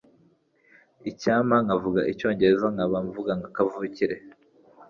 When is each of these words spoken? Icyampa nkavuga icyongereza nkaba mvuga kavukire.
Icyampa 1.09 1.55
nkavuga 1.65 2.01
icyongereza 2.11 2.67
nkaba 2.73 2.97
mvuga 3.07 3.31
kavukire. 3.55 4.15